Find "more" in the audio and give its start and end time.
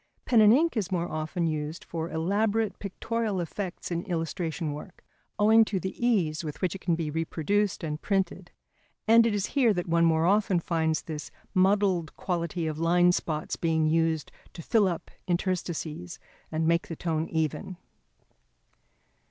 0.91-1.07, 10.03-10.25